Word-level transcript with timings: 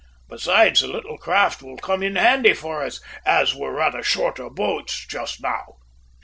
Besides, 0.27 0.79
the 0.79 0.87
little 0.87 1.19
craft 1.19 1.61
will 1.61 1.77
come 1.77 2.01
in 2.01 2.15
handy 2.15 2.55
for 2.55 2.81
us, 2.81 2.99
as 3.23 3.53
we're 3.53 3.71
rather 3.75 4.01
short 4.01 4.39
of 4.39 4.55
boats 4.55 5.05
just 5.05 5.43
now!" 5.43 5.75